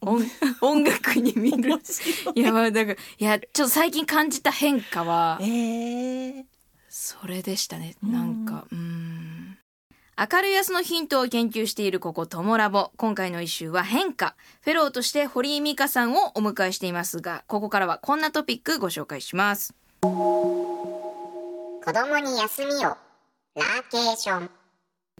[0.01, 0.23] 音
[0.61, 1.71] 音楽に見る。
[2.35, 2.41] い。
[2.41, 6.45] いやまあだからいやちょっと最近感じた変化はえー、
[6.89, 7.97] それでしたね。
[8.03, 8.13] うん。
[8.13, 9.59] なんかうん。
[10.21, 12.91] 明るい明日のヒントを研究しているここトモラボ。
[12.97, 14.35] 今回の一周は変化。
[14.63, 19.75] フェローとして堀井美香さんをお迎えしていますがここからはこんなトピックご紹介します。
[20.01, 22.97] 子供に休みを。
[23.55, 24.51] ラーケーション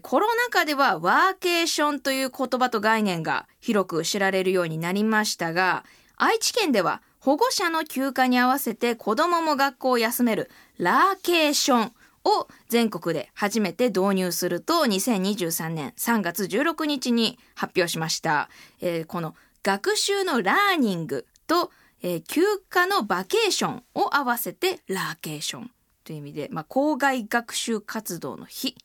[0.01, 5.83] コロナ禍ではワーケーションという言葉と概念が広く知られるようになりましたが、
[6.15, 18.49] 愛知県では保護者の休暇に合わせて子供も学校を休めるラーケーションを全国で初めて導入すると2023年3月16日に発表しました。
[18.81, 25.71] えーこの学習のラーニングと、えー休暇のバケーションを合わせてラーケーション
[26.09, 28.75] という意味で、まあ、校外学習活動の日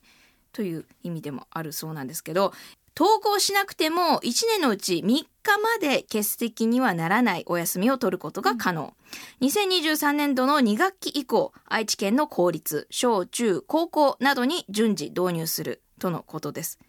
[0.55, 2.53] という意味でもあるそうなんですけど
[2.97, 5.25] 登校しなくても1年のうち3日
[5.61, 8.93] まで欠席にはならないお休みを取ることが可能、
[9.41, 16.79] 2023年度の2学期以降愛知県の公立小中高校などに順次導入するとのことです。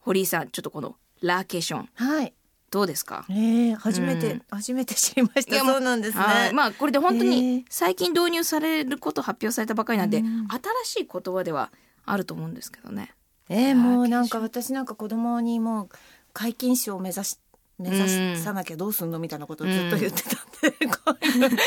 [0.00, 2.34] 堀井さんちょっとこのラーケーションはい。
[2.70, 3.24] どうですか？
[3.30, 4.42] えー、初めて、うん。
[4.50, 5.58] 初めて知りました。
[5.64, 6.52] そうなんですね、はい。
[6.52, 7.64] まあこれで本当へにー。
[7.70, 10.46] 最近導入されること発表されたばかりなんで、うん。
[10.84, 11.72] 新しい言葉では
[12.10, 13.14] あると思うんですけどね。
[13.48, 15.88] えー、もうなんか私なんか子供にもう
[16.34, 17.38] 皆勤賞を目指し
[17.78, 21.58] 目指さなきゃどうすんのみたいなことをずっと言ってたんで、こういう皆勤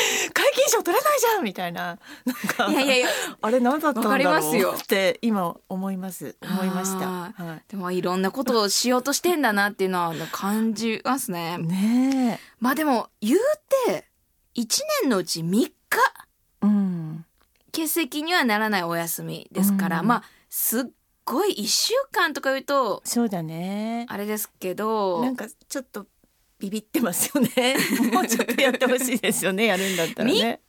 [0.68, 1.98] 賞取れないじゃんみたいな。
[2.26, 3.08] なんかいやいやいや。
[3.40, 4.72] あれ何だったんだろすよ。
[4.72, 6.36] うって今思います。
[6.42, 11.56] 思いました、あはでもいろんなことをしようとしてんだなっていうのは感じますね。
[11.58, 13.38] い、ねまあでも言う
[13.86, 14.04] て
[14.54, 14.66] 1
[15.02, 15.72] 年のうち3日
[17.72, 20.06] 欠席にはならないお休みですから、うん。
[20.06, 20.84] まあすっ
[21.24, 24.06] ごい1週間とか言うとそうだね。
[24.08, 26.06] あれですけどなんかちょっと
[26.58, 27.76] ビビってますよね。
[28.12, 30.60] もうちょっとやってほしいですよねやるんだったらね。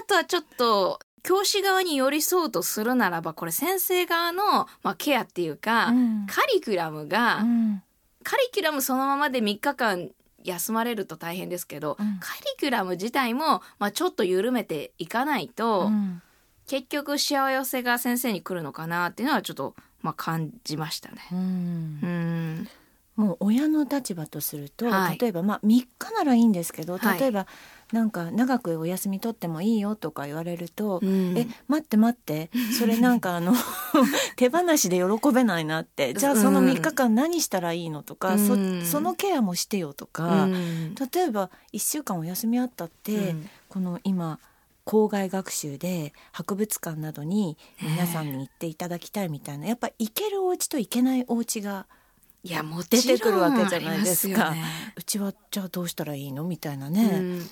[0.00, 6.26] あとはちょっと教師側に寄り添うとするならばこれ先生側の、まあ、ケアっていうか、うん。
[6.26, 7.82] カリキュラムが、うん。
[8.22, 10.10] カリキュラムそのままで3日間
[10.44, 12.18] 休まれると大変ですけど、うん。
[12.20, 16.22] カリキュラム自体も、まあ、ちょっと緩めていかないと、うん。
[16.66, 21.16] 結局幸せが先生に来るのかなっていうのはちょっと、まあ、感じましたね。
[21.32, 21.38] うん。
[21.38, 22.68] うん。
[23.16, 25.18] もう親の立場とすると、はい。
[25.18, 27.20] 例えばまあ3日ならいいんですけどはい。
[27.20, 27.46] 例えば
[27.92, 31.36] なんか長くお休み取ってもいいよとか言われると、うん。
[31.36, 33.54] え待って待ってそれなんかあの
[34.36, 38.82] 手放しで喜べないなってじゃあそのうん3日間何したらいいのとか、うん。
[38.84, 40.94] そそのケアもしてよとか、うん。
[40.94, 43.50] 例えば1週間お休みあったって、うん。
[43.68, 44.38] この今
[44.84, 51.86] 校外学習で博物館などに皆さんに行っていただきたいみたいなやっぱ行けるお家と行けないお家が
[52.42, 54.52] いやも出てくるわけじゃないですか。
[54.52, 54.64] ね。
[54.96, 57.50] うちはじゃあどうしたらいいのみたいなうね、ん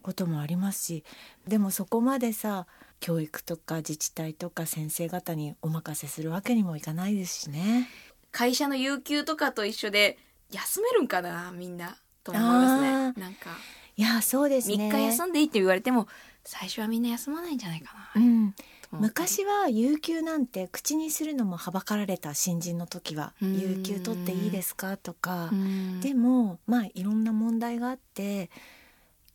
[0.00, 1.04] こともありますし
[1.46, 2.66] でもそこまでさ
[3.00, 7.88] 教育とか自治体とか先生方にお任せするわけにもいかないですしね。
[8.32, 10.18] 会社の有給とかと一緒で
[10.50, 12.88] 休めるんかなみんなと思いますね。
[12.88, 13.50] あなんーか
[13.96, 14.88] いやそうですね。
[14.88, 16.08] 3日休んでいいって言われても
[16.44, 18.54] 最初はみんな休まないんじゃないかな、うん、
[18.92, 25.50] 昔は有給なんて口にするのもはばかられた新人の時は「うん有給取っていいですか?」とか。
[25.52, 26.00] うん。
[26.00, 28.50] でもまあいろんな問題があって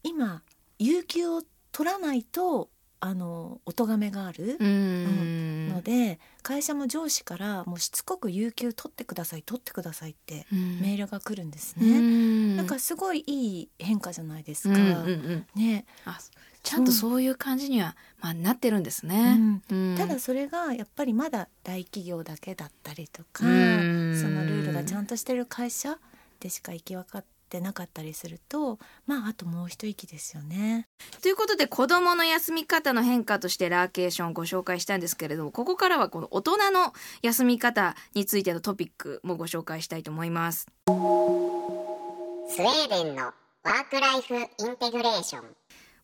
[0.04, 0.42] 今
[0.80, 5.68] 有給を取らないとあのお咎めがあるうん。
[5.70, 10.80] ので、会社も上司からもうしつこく有給取ってください取ってくださいってうん。
[10.80, 12.00] メールが来るんですうね。
[12.00, 12.56] ん。
[12.56, 14.74] なんかすごいいい変化じゃないですか。
[14.76, 15.46] うんうんうん。
[15.56, 16.18] ね、あ
[16.64, 19.36] ちゃんとそういう感じには、まあ、なってるんですうね。
[19.36, 19.62] ん。
[19.70, 19.96] うん。
[19.98, 24.20] ただそれがやっぱりまだ大企業だけだったりとか、うん。
[24.20, 25.98] そのルールがちゃんとしてる会社
[26.40, 30.88] でしか行き分かってなかったりするとまああともう一息ですよね。
[31.22, 40.68] ということで子どもの休み方の変化としてラーケーションをご紹介したんですけれどもここからはこの大人の休み方についてのトピックもご紹介したいと思います。
[40.88, 43.34] スウェーデンの
[43.64, 45.44] ワークライフインテグレーション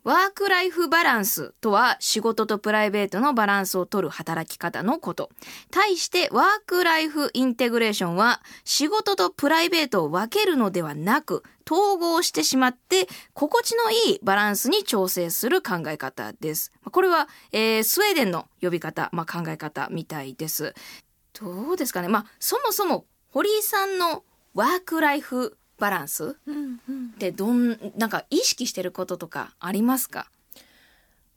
[0.03, 5.29] ワークライフバランスとは仕事とプライベートのバランスを取る働き方のこと。
[5.69, 16.71] 対してワークライフインテグレーションは仕事とプライベートを分けるのではなく統合してしまって心地のいいバランスに調整する考え方です。
[16.91, 20.73] これは、えースウェーデンの呼び方、まあ、考え方みたいです。
[21.39, 24.23] どうですかねまあそもそも堀井さんの
[24.53, 26.37] ワークライフバランス？
[26.45, 27.07] うんうん。
[27.15, 30.27] ってどんなんか意識してることとかありますか？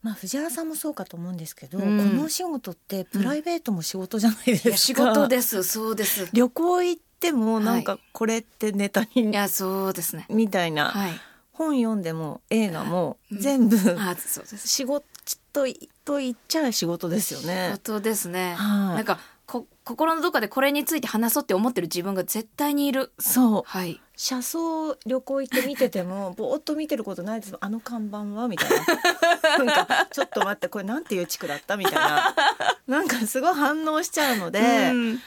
[0.03, 1.97] まあ藤原さんもそうかと思うんですけど、うん。
[1.97, 4.69] このお仕事ってプライベートも仕事じゃないですか。
[4.69, 5.63] いや仕事です。
[5.63, 6.29] そうです。
[6.33, 10.27] 旅行行ってもなんかこれってネタに、いやそうですね。
[10.29, 11.11] みたいな、はい。
[11.51, 13.39] 本読んでも映画もうん。
[13.39, 14.67] 全部、あそうです。
[14.67, 15.05] 仕事
[15.51, 15.65] と
[16.03, 17.71] と言っちゃ仕事ですよ仕ね。
[17.73, 18.53] 事ですね。
[18.55, 18.95] はい。
[18.97, 23.11] なんかこ心のどっかでこれについて話そうって思ってる自分が絶対にいる。
[23.19, 23.63] そう。
[23.65, 24.01] はい。
[24.17, 27.55] 車窓旅行行って見てても ぼーっと見てることないです。
[27.59, 29.63] あの看板はみたいな。
[29.65, 31.77] なんかちょっと待ってこれなんていう地区だった？
[31.77, 32.35] みたいな。
[32.87, 35.19] なんかすごい反応しちゃうので、うん。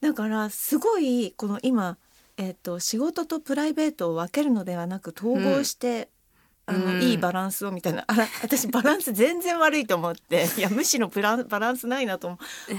[0.00, 1.96] だからすごいこの今、
[2.36, 6.08] えっと仕事とプライベートを分けるのではなく統合して、
[6.66, 7.02] あのうん。
[7.02, 8.04] いいバランスをみたいな。
[8.06, 12.38] あら私バランス全然悪いと思って いやむしろプランバランスないなと思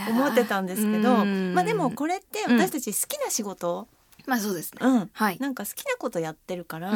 [0.10, 1.54] 思ってたんですけどうん。
[1.54, 3.88] まあでもこれって私たち好きな仕事、
[4.26, 4.80] まあそうですね。
[4.82, 5.10] うん。
[5.14, 5.38] はい。
[5.40, 6.92] なんか好きなことやってるから、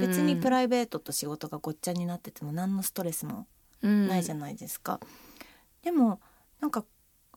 [0.00, 3.46] 別別にプライベートと仕事がごっちゃになってても何のストレスも
[3.82, 5.00] ないじゃんないですか。
[5.82, 6.20] でも
[6.60, 6.84] なんか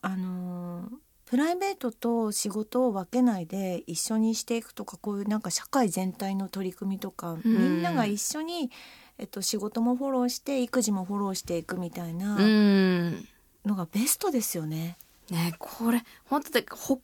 [0.02, 8.70] あのープライベートと仕事を分けないで一緒にしていくとかこういうなんか社会全体の取り組みとか、みんなが一緒に、
[9.18, 13.28] えっと、仕事もフォローして育児もフォローしていくみたいなうん
[13.64, 14.96] のがベストですよね。
[15.30, 16.98] ねこれ本当で北欧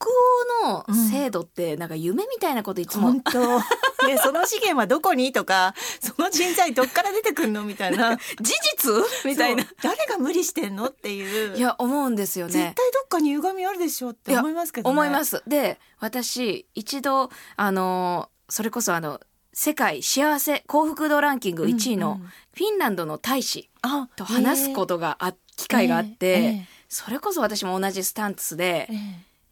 [0.67, 3.59] の制度ってなんか夢みたいなこといつも、本当。
[4.07, 5.33] ね、その資源はどこに？
[5.33, 7.63] とかその人材どっから出てくんの？
[7.63, 8.17] みたいな。
[8.41, 9.05] 事実？
[9.25, 9.65] みたいな。
[9.83, 10.87] 誰が無理してんの？
[10.87, 11.57] っていう。
[11.57, 14.11] いや思うんですよ絶対ねどっかに歪みあるでしょ？
[14.11, 14.93] って思いますけどね。
[14.93, 15.43] 思います。
[15.47, 19.21] で私一度あのそれこそあの
[19.53, 22.23] 世界幸せ幸福度ランキング1位のうん。
[22.23, 28.97] うんフィンランドの大使あと話すことがあ機会があって、えそれこそ私も同じスタンスでええ。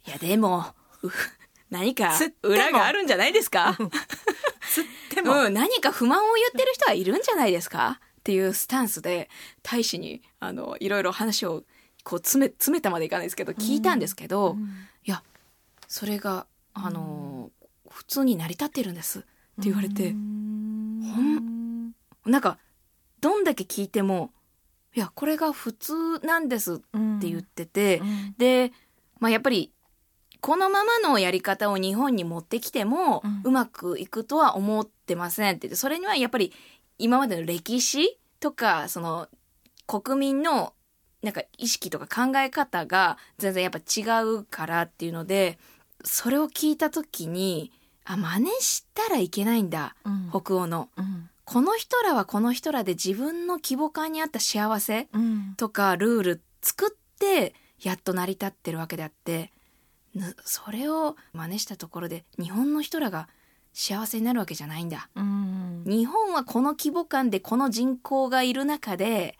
[0.06, 1.10] えいやでもう
[1.70, 3.76] 何か裏があるんじゃないですか？
[5.24, 7.98] うん、何か不満を言ってる人はいるんじゃないですか？
[8.20, 9.30] っていうスタンスで
[9.62, 11.64] 大使にあのいろいろ話を
[12.04, 14.56] こう詰め詰めたまでいかないですけど聞いたんですけど、
[15.06, 15.22] いや
[15.88, 17.50] それがあの、
[17.88, 19.20] 普通に成り立ってるんです。
[19.20, 19.26] って
[19.62, 21.92] 言われて、ん
[22.26, 22.58] なんか
[23.20, 24.32] どんだけ聞いても
[24.94, 26.76] いやこれが普通なんですっ
[27.20, 28.02] て言ってて、
[28.38, 28.72] で、
[29.18, 29.72] まあ、やっぱり
[30.40, 33.40] このままのやり方を日本に持ってきても、うん。
[33.44, 36.52] うまくいくとは思ってませんって言ってそれにはやっぱり
[36.98, 39.28] 今までの歴史とかその
[39.86, 40.74] 国民の
[41.22, 45.58] なんか意識とか考え方が全然やっぱ違うからっていうので
[46.04, 47.72] それを聞いた時に
[48.04, 50.30] あ真似したらいけないんだうん。
[50.30, 50.88] 北欧の。
[50.96, 55.54] うんこの人らはこの人らで自分の規模感に合った幸せうん。
[55.56, 59.50] とかルール作ってやっと成り立ってるわけであって
[60.14, 63.28] ぬそれを真似したところで日本の人らが
[63.72, 65.08] 幸せになるわけじゃないんだ。
[65.16, 65.82] うん。
[65.86, 69.36] 日本はこの規模感でこの人口がいる中で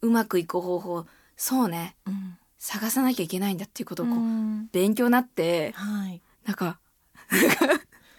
[0.00, 2.38] うまくいく方法そうねうん。
[2.58, 4.68] 探さなきゃいけないんだっていうことをこう、うん。
[4.70, 6.22] 勉強になってはい。
[6.44, 6.78] なんか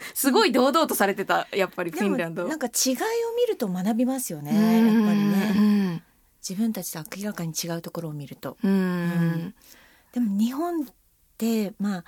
[0.14, 2.48] すごい堂々とされてたやっぱりフィンランド。
[2.48, 2.98] なんか違いを
[3.36, 4.96] 見ると学びますよねうん。
[4.96, 5.54] やっぱりね。
[5.56, 6.04] うん。
[6.48, 8.58] 自分たちと明らかに違うところを見ると。
[8.64, 9.54] うん。
[10.12, 10.86] でも日本っ
[11.38, 12.04] てまあ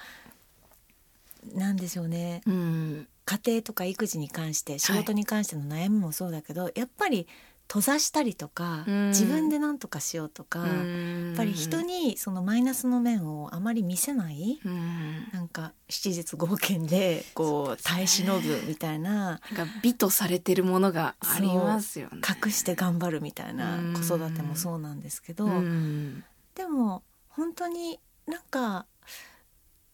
[1.53, 2.41] なんでしょうね。
[2.45, 3.07] うん。
[3.25, 7.27] 家庭とか育児に関して仕事に関しての悩みもそうだけど、やっぱり
[7.67, 9.07] 閉ざしたりとか、うん。
[9.09, 15.27] 自分で何とかしようとか、やっやぱり人にそのマイナスの面をあまり見せないうん。
[15.33, 22.21] なんか七日合憲でこう耐え忍ぶみたいななんか美とされてるものがありますよね。
[22.45, 23.93] 隠して頑張るみたいなうん。
[23.93, 26.23] 子育てもそうなんですけど、うん。
[26.53, 28.85] でも本当になんか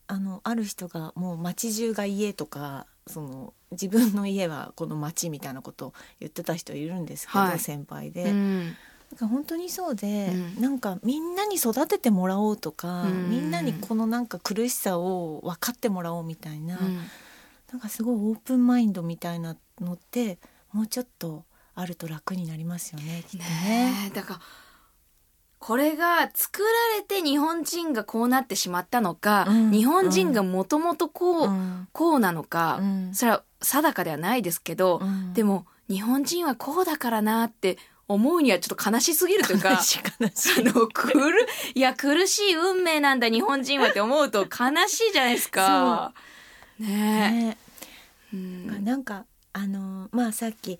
[0.07, 7.59] あのある人がもう町中が家とかその自分の家はこの町みたいなことを言ってた人いるんですけど、はい。
[7.59, 8.65] 先輩で、うん。
[8.65, 8.71] な
[9.15, 10.61] んか本当にそうで、うん。
[10.61, 13.29] なんかみんなに育ててもらおうとか、うん。
[13.29, 16.97] みんなにこのなんか苦しさを分かってもらおうみたいな、うん。
[17.71, 20.39] なんかすごいオープンマインドみたいなのって
[20.73, 23.49] もうちょっとあると楽になりますよねきっとね。
[23.49, 24.39] ねえだから
[25.61, 29.71] これが作られて日本人がこうなってしまったのか、うん。
[29.71, 31.87] 日本人がもともとこう、うん。
[31.93, 33.13] こうなのか、うん。
[33.13, 35.33] それは定かではないですけど、うん。
[35.35, 40.67] でも日本人はこうだからなって思うにはちょっと悲しすぎるというか 悲しい悲しい。
[40.67, 46.11] あの苦るいや苦しい運命なんだ日本人はって思うと悲しいじゃないですか。
[46.79, 46.87] ね。
[46.87, 47.57] ね。
[48.33, 48.83] え、うん。
[48.83, 50.79] なんかあのまあさっき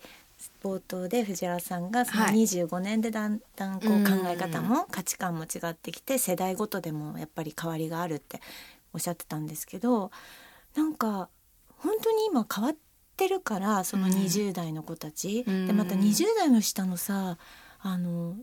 [0.62, 2.34] 冒頭で藤原さんがそのはい。
[2.34, 4.04] 25年でだんだんこううん。
[4.04, 8.40] 考え方も価値観も違ってきて世代ごとでもやっぱり変わりがあるって
[8.92, 10.10] おっしゃってたんですけど
[10.76, 11.28] なんか
[11.78, 12.76] 本当に今変わっ
[13.12, 14.12] ってるからそのうん。
[14.12, 15.66] 20代の子たち、うん。
[15.66, 17.38] でまた20代の下のさ
[17.80, 18.36] あの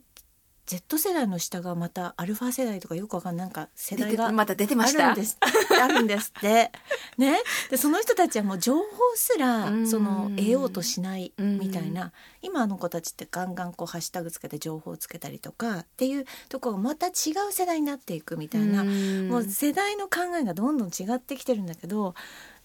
[0.70, 3.48] Z 世代の下がまたアルファ世代とかよくわかんない。
[3.48, 5.14] なんか世代がまた出てました？
[5.14, 5.40] あるんです。
[5.82, 6.72] あるんですって。
[7.18, 7.40] ね、
[7.72, 8.84] でその人たちはもう情報
[9.16, 9.90] すらうん。
[9.90, 12.12] その得ようとしないみたいな。
[12.44, 17.10] 今の子たちってガンガンこうハッシュタグつけて情報をつけたりとかっていうところがまた違
[17.50, 22.14] う世代になっていくみたいな、もう世代の考えがどんどん違ってきてるんだけど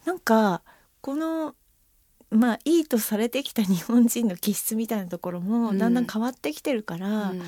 [0.04, 0.60] なんか
[1.00, 1.54] この
[2.28, 5.46] まあいいとされてきた日本人の気質みたいなところうん。
[5.46, 7.42] もだんだん変わってきてるから、うん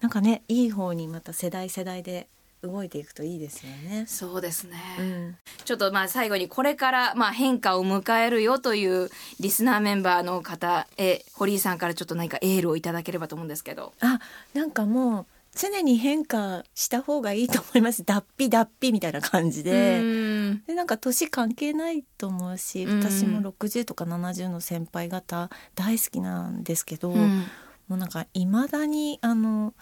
[0.00, 2.28] なんかねいい方にまた世代世代で
[2.66, 4.04] 動いていくといいですよね。
[4.06, 9.08] そうですね、うんちょっとまあ最後にこれからまあ変化を迎えるよという
[9.40, 13.94] リスナーメンバーの方へ堀井さんからちょっと何かエールをいただければと思うんですけど。
[14.00, 14.20] あ
[14.52, 15.26] なんかもう
[15.56, 20.00] 常に変化した方がいいと思います脱皮脱皮みたいな感じで。
[20.00, 27.44] うんでなんか年関係ないと思うしうん私も60とか70の先輩方大好きなんですけど、うん
[27.88, 29.74] もうなんかいまだにあの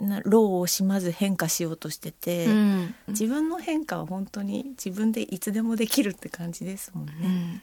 [0.00, 7.62] な労を惜しまず変化しようとしてて、うん自分の変化は本当に自分でいつでもできるって感じですもんね。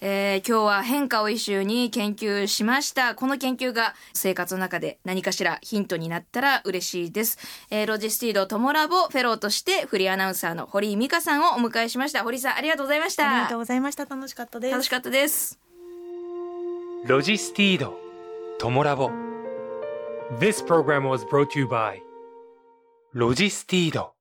[0.00, 3.14] えー今日は変化をイシューに研究しました。
[3.14, 7.38] この研究が生活の中で何かしらヒントになったら嬉しいです。
[7.70, 12.24] えーロジスティードトモラボフェローとしてフリーアナウンサーの堀井美香さんをお迎えしました。
[12.24, 13.58] 堀井さんありがとうございましたありがとう。
[13.58, 14.72] ございました楽しかったです。
[14.72, 15.58] 楽しかったです。
[17.04, 18.07] ロジスティード
[18.59, 19.09] トモラボ
[20.39, 21.99] This program was brought to you by
[23.13, 24.13] ロジスティード